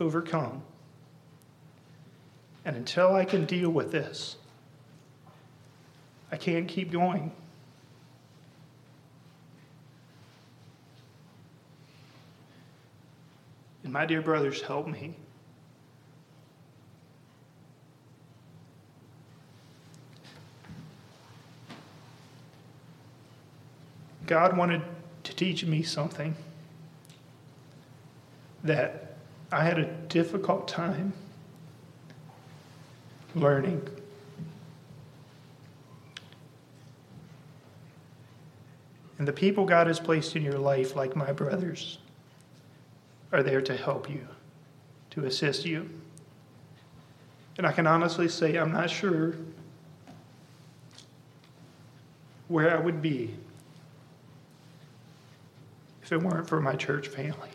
[0.00, 0.62] overcome.
[2.64, 4.36] And until I can deal with this,
[6.32, 7.32] I can't keep going.
[13.82, 15.14] And my dear brothers, help me.
[24.26, 24.80] God wanted
[25.24, 26.36] to teach me something
[28.62, 29.16] that
[29.50, 31.12] I had a difficult time
[33.34, 33.86] learning.
[39.18, 41.98] And the people God has placed in your life, like my brothers,
[43.32, 44.26] are there to help you,
[45.10, 45.88] to assist you.
[47.56, 49.34] And I can honestly say, I'm not sure
[52.48, 53.34] where I would be
[56.04, 57.48] if it weren't for my church family.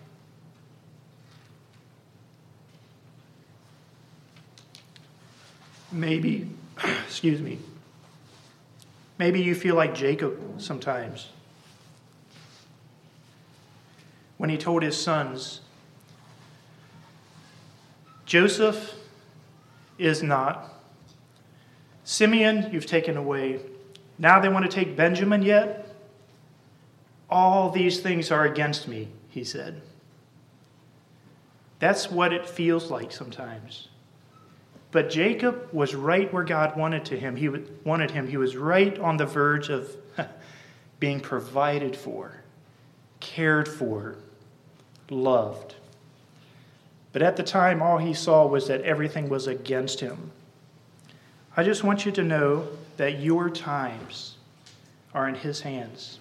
[5.91, 6.49] Maybe,
[7.05, 7.59] excuse me,
[9.19, 11.29] maybe you feel like Jacob sometimes
[14.37, 15.61] when he told his sons,
[18.25, 18.95] Joseph
[19.97, 20.73] is not.
[22.03, 23.59] Simeon, you've taken away.
[24.17, 25.88] Now they want to take Benjamin yet?
[27.29, 29.81] All these things are against me, he said.
[31.79, 33.87] That's what it feels like sometimes.
[34.91, 37.35] But Jacob was right where God wanted to him.
[37.35, 37.49] He
[37.83, 38.27] wanted him.
[38.27, 39.95] He was right on the verge of
[40.99, 42.41] being provided for,
[43.19, 44.17] cared for,
[45.09, 45.75] loved.
[47.11, 50.31] But at the time, all he saw was that everything was against him.
[51.55, 52.67] I just want you to know
[52.97, 54.37] that your times
[55.13, 56.19] are in his hands.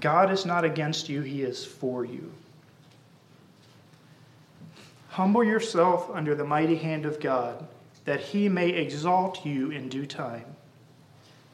[0.00, 2.32] God is not against you, he is for you.
[5.10, 7.66] Humble yourself under the mighty hand of God,
[8.04, 10.44] that he may exalt you in due time.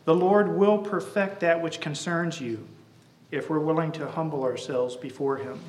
[0.04, 2.66] The Lord will perfect that which concerns you
[3.30, 5.60] if we're willing to humble ourselves before Him.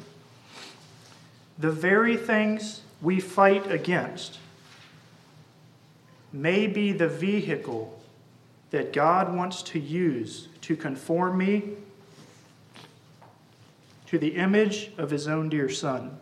[1.60, 4.40] The very things we fight against
[6.34, 8.00] may be the vehicle
[8.72, 11.74] that God wants to use to conform me
[14.12, 16.20] to the image of His own dear Son.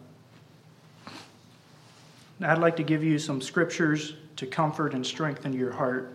[2.37, 6.13] Now, I'd like to give you some scriptures to comfort and strengthen your heart.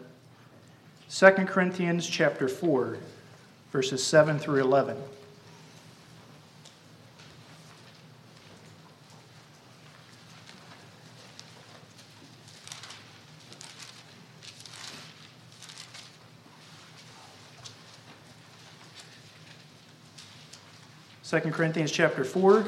[1.11, 2.97] 2 Corinthians chapter 4,
[3.73, 4.97] verses 7 through 11.
[21.41, 22.65] 2 Corinthians chapter 4,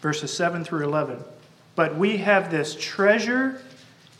[0.00, 1.22] verses 7 through 11.
[1.74, 3.60] But we have this treasure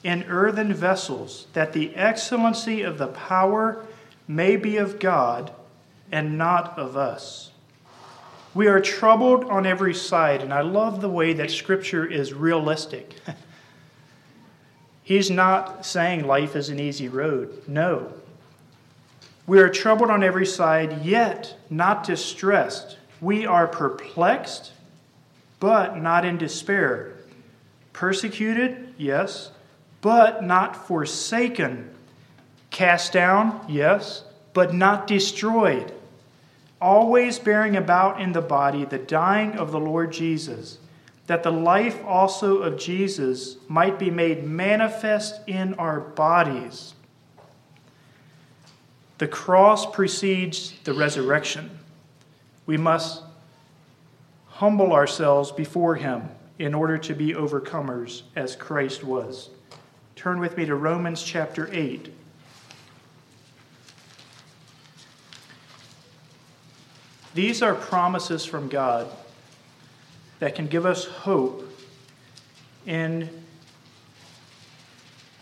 [0.04, 3.86] in earthen vessels, that the excellency of the power
[4.28, 5.50] may be of God
[6.12, 7.52] and not of us.
[8.52, 13.14] We are troubled on every side, and I love the way that Scripture is realistic.
[15.02, 17.62] He's not saying life is an easy road.
[17.66, 18.12] No.
[19.46, 22.96] We are troubled on every side, yet not distressed.
[23.20, 24.72] We are perplexed,
[25.60, 27.12] but not in despair.
[27.92, 29.50] Persecuted, yes,
[30.00, 31.90] but not forsaken.
[32.70, 35.92] Cast down, yes, but not destroyed.
[36.80, 40.78] Always bearing about in the body the dying of the Lord Jesus,
[41.26, 46.94] that the life also of Jesus might be made manifest in our bodies.
[49.18, 51.70] The cross precedes the resurrection.
[52.66, 53.22] We must
[54.48, 59.50] humble ourselves before Him in order to be overcomers as Christ was.
[60.16, 62.12] Turn with me to Romans chapter 8.
[67.34, 69.08] These are promises from God
[70.38, 71.70] that can give us hope
[72.86, 73.28] in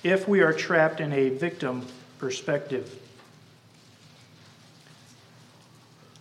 [0.03, 1.87] if we are trapped in a victim
[2.19, 3.01] perspective.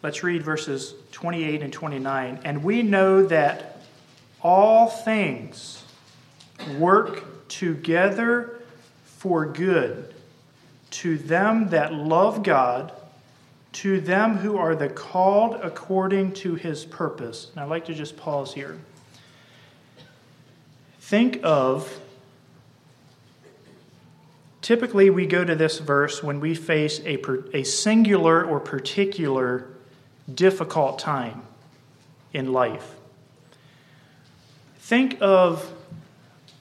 [0.03, 2.41] Let's read verses 28 and 29.
[2.43, 3.81] And we know that
[4.41, 5.81] all things
[6.77, 8.59] work together
[9.05, 10.13] for good
[10.91, 12.91] to them that love God,
[13.71, 17.49] to them who are the called according to his purpose.
[17.51, 18.77] And I'd like to just pause here.
[20.99, 22.01] Think of
[24.61, 27.17] typically we go to this verse when we face a,
[27.55, 29.72] a singular or particular
[30.31, 31.41] difficult time
[32.33, 32.95] in life.
[34.79, 35.71] Think of,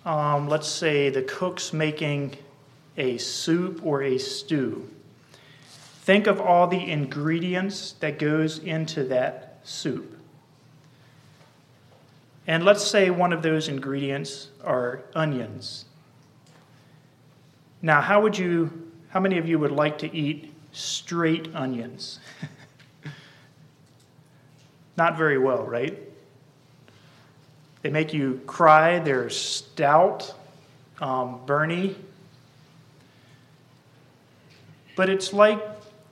[0.04, 2.36] um, let's say, the cook's making
[2.96, 4.88] a soup or a stew.
[6.02, 10.18] Think of all the ingredients that goes into that soup.
[12.46, 15.84] And let's say one of those ingredients are onions.
[17.80, 22.18] Now, how would you how many of you would like to eat straight onions?
[25.02, 25.98] Not very well, right?
[27.80, 29.00] They make you cry.
[29.00, 30.32] They're stout,
[31.00, 31.96] um, burny.
[34.94, 35.60] But it's like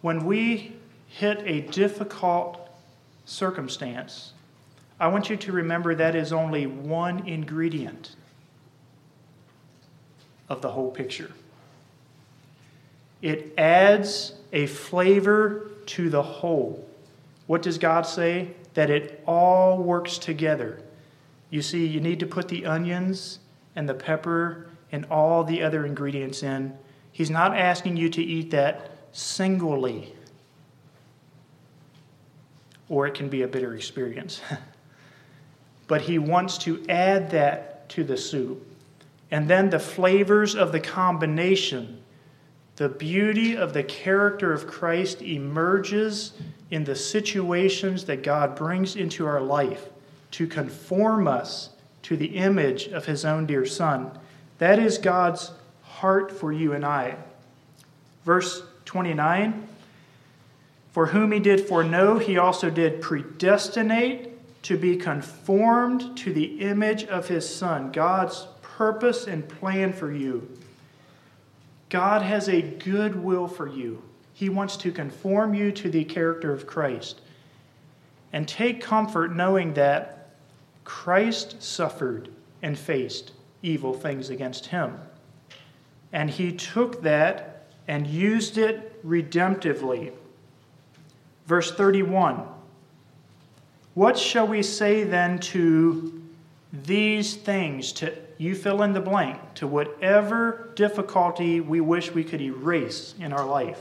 [0.00, 0.72] when we
[1.06, 2.68] hit a difficult
[3.26, 4.32] circumstance,
[4.98, 8.16] I want you to remember that is only one ingredient
[10.48, 11.30] of the whole picture.
[13.22, 16.84] It adds a flavor to the whole.
[17.46, 18.48] What does God say?
[18.74, 20.82] That it all works together.
[21.50, 23.40] You see, you need to put the onions
[23.76, 26.76] and the pepper and all the other ingredients in.
[27.12, 30.14] He's not asking you to eat that singly,
[32.88, 34.40] or it can be a bitter experience.
[35.88, 38.66] but he wants to add that to the soup.
[39.32, 41.99] And then the flavors of the combination,
[42.80, 46.32] the beauty of the character of Christ emerges
[46.70, 49.90] in the situations that God brings into our life
[50.30, 51.68] to conform us
[52.04, 54.18] to the image of His own dear Son.
[54.56, 55.52] That is God's
[55.82, 57.16] heart for you and I.
[58.24, 59.68] Verse 29
[60.92, 67.04] For whom He did foreknow, He also did predestinate to be conformed to the image
[67.04, 67.92] of His Son.
[67.92, 70.48] God's purpose and plan for you.
[71.90, 74.02] God has a good will for you.
[74.32, 77.20] He wants to conform you to the character of Christ.
[78.32, 80.30] And take comfort knowing that
[80.84, 82.30] Christ suffered
[82.62, 83.32] and faced
[83.62, 84.98] evil things against him.
[86.12, 90.12] And he took that and used it redemptively.
[91.46, 92.44] Verse 31
[93.94, 96.22] What shall we say then to
[96.72, 97.92] these things?
[97.94, 103.34] To you fill in the blank, to whatever difficulty we wish we could erase in
[103.34, 103.78] our life.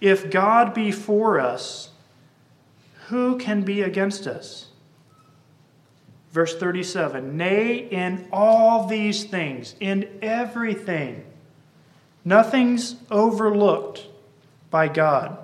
[0.00, 1.90] If God be for us,
[3.08, 4.68] who can be against us?
[6.30, 11.24] Verse 37 Nay, in all these things, in everything,
[12.24, 14.06] nothing's overlooked
[14.70, 15.36] by God.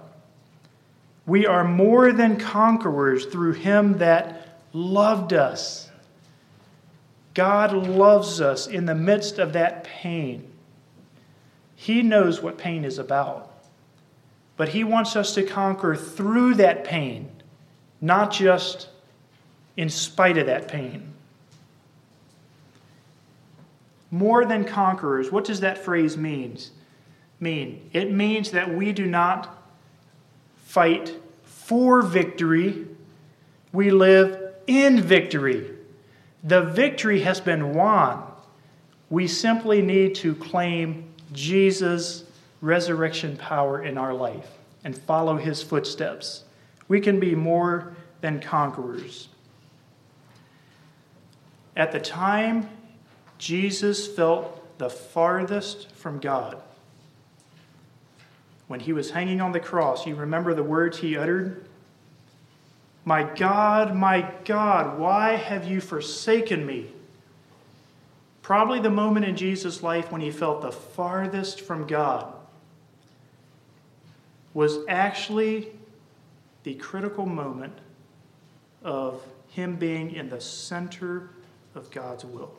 [1.26, 5.83] We are more than conquerors through him that loved us.
[7.34, 10.50] God loves us in the midst of that pain.
[11.74, 13.50] He knows what pain is about.
[14.56, 17.28] But He wants us to conquer through that pain,
[18.00, 18.88] not just
[19.76, 21.12] in spite of that pain.
[24.12, 26.56] More than conquerors, what does that phrase mean?
[27.40, 27.90] mean?
[27.92, 29.60] It means that we do not
[30.56, 32.86] fight for victory,
[33.72, 35.73] we live in victory.
[36.44, 38.22] The victory has been won.
[39.08, 42.24] We simply need to claim Jesus'
[42.60, 44.50] resurrection power in our life
[44.84, 46.44] and follow his footsteps.
[46.86, 49.28] We can be more than conquerors.
[51.76, 52.68] At the time,
[53.38, 56.60] Jesus felt the farthest from God.
[58.66, 61.66] When he was hanging on the cross, you remember the words he uttered?
[63.04, 66.90] My God, my God, why have you forsaken me?
[68.40, 72.32] Probably the moment in Jesus' life when he felt the farthest from God
[74.54, 75.68] was actually
[76.62, 77.76] the critical moment
[78.82, 81.30] of him being in the center
[81.74, 82.54] of God's will.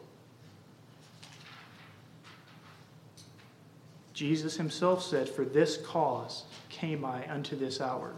[4.13, 8.13] Jesus himself said, For this cause came I unto this hour.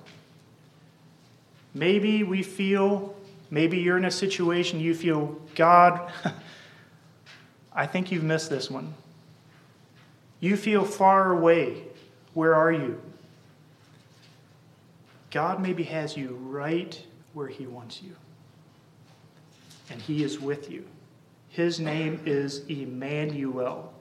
[1.78, 3.16] Maybe we feel,
[3.52, 6.12] maybe you're in a situation you feel, God,
[7.74, 8.96] I think you've missed this one.
[10.40, 11.84] You feel far away.
[12.34, 13.00] Where are you?
[15.30, 17.00] God maybe has you right
[17.34, 18.16] where He wants you.
[19.92, 20.84] And He is with you.
[21.50, 23.94] His name is Emmanuel,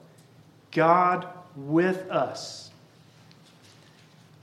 [0.71, 2.71] God with us.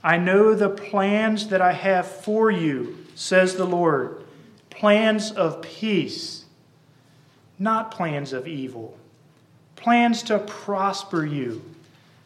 [0.01, 4.21] I know the plans that I have for you says the Lord
[4.69, 6.43] plans of peace,
[7.57, 8.97] not plans of evil,
[9.77, 11.63] plans to prosper you,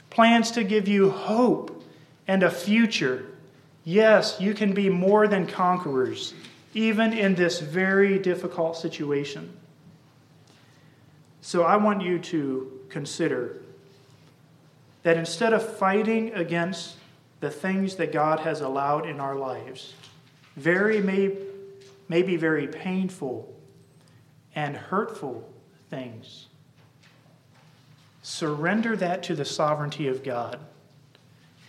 [0.09, 1.83] plans to give you hope
[2.27, 3.25] and a future.
[3.85, 6.33] Yes, you can be more than conquerors,
[6.73, 9.55] even in this very difficult situation.
[11.41, 13.61] So I want you to consider
[15.03, 16.95] that instead of fighting against
[17.39, 19.93] the things that God has allowed in our lives,
[20.55, 21.35] very may,
[22.07, 23.53] may be very painful
[24.55, 25.47] and hurtful
[25.89, 26.47] things.
[28.21, 30.59] Surrender that to the sovereignty of God.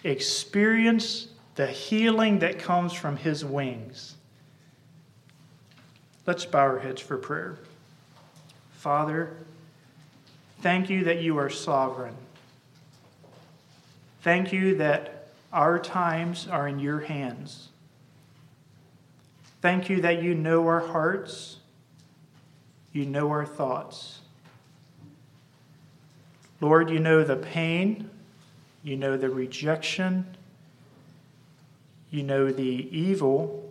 [0.04, 4.16] Experience the healing that comes from His wings.
[6.26, 7.58] Let's bow our heads for prayer.
[8.72, 9.36] Father,
[10.60, 12.14] thank you that you are sovereign.
[14.22, 17.69] Thank you that our times are in your hands.
[19.60, 21.56] Thank you that you know our hearts,
[22.92, 24.20] you know our thoughts.
[26.60, 28.10] Lord, you know the pain,
[28.82, 30.36] you know the rejection,
[32.10, 33.70] you know the evil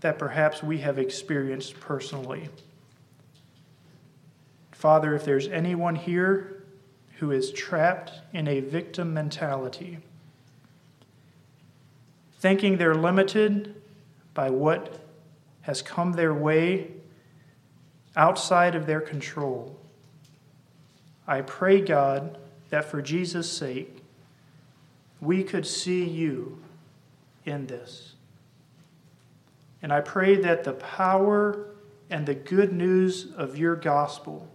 [0.00, 2.48] that perhaps we have experienced personally.
[4.72, 6.64] Father, if there's anyone here
[7.18, 9.98] who is trapped in a victim mentality,
[12.40, 13.81] thinking they're limited
[14.34, 14.98] by what
[15.62, 16.88] has come their way
[18.16, 19.78] outside of their control.
[21.26, 22.38] I pray, God,
[22.70, 24.02] that for Jesus' sake,
[25.20, 26.58] we could see you
[27.44, 28.14] in this.
[29.80, 31.66] And I pray that the power
[32.10, 34.48] and the good news of your gospel,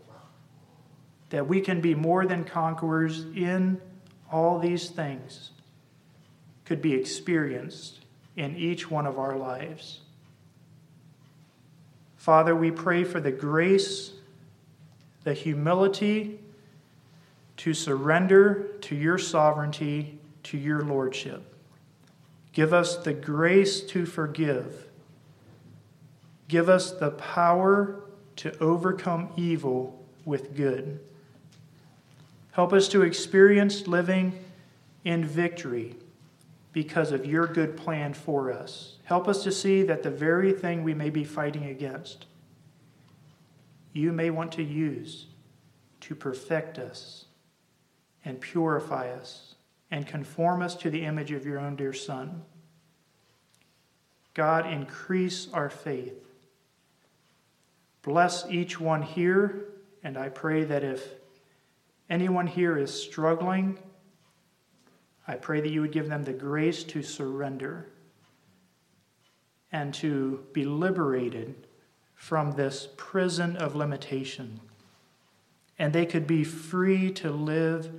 [1.30, 3.82] that we can be more than conquerors in
[4.32, 5.51] all these things,
[6.65, 7.99] could be experienced
[8.38, 10.00] in each one of our lives.
[12.16, 14.12] Father, we pray for the grace,
[15.24, 16.40] the humility
[17.58, 21.56] to surrender to your sovereignty, to your lordship.
[22.54, 24.88] Give us the grace to forgive.
[26.48, 28.02] Give us the power
[28.38, 31.00] to overcome evil with good.
[32.52, 34.34] Help us to experience living
[35.04, 35.96] in victory
[36.78, 38.97] because of your good plan for us.
[39.03, 42.28] Help us to see that the very thing we may be fighting against,
[43.93, 45.25] you may want to use
[46.01, 47.25] to perfect us
[48.23, 49.55] and purify us
[49.89, 52.43] and conform us to the image of your own dear Son.
[54.36, 56.28] God, increase our faith.
[58.03, 59.65] Bless each one here,
[60.03, 61.03] and I pray that if
[62.07, 63.80] anyone here is struggling,
[65.28, 67.89] I pray that you would give them the grace to surrender
[69.71, 71.67] and to be liberated
[72.15, 74.59] from this prison of limitation.
[75.78, 77.91] And they could be free to live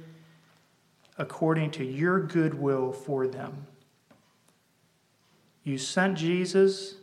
[1.19, 3.67] according to your good will for them.
[5.63, 6.95] You sent Jesus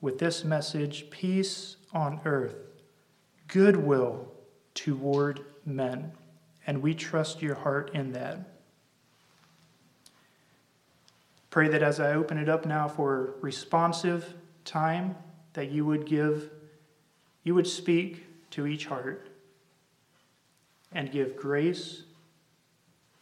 [0.00, 2.54] with this message peace on earth,
[3.48, 4.32] goodwill
[4.74, 6.12] toward men.
[6.66, 8.57] And we trust your heart in that.
[11.58, 14.32] Pray that as I open it up now for responsive
[14.64, 15.16] time,
[15.54, 16.50] that you would give,
[17.42, 19.26] you would speak to each heart
[20.92, 22.04] and give grace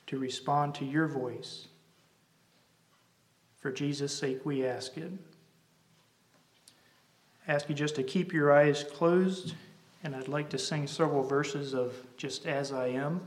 [0.08, 1.68] to respond to your voice.
[3.56, 5.12] For Jesus' sake, we ask it.
[7.48, 9.54] I ask you just to keep your eyes closed,
[10.04, 13.26] and I'd like to sing several verses of Just As I Am.